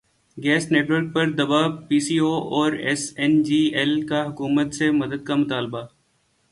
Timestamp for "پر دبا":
1.13-1.61